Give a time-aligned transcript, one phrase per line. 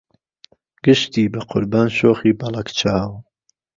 [0.85, 3.11] گشتی به قوربان شۆخی بهڵهکچاو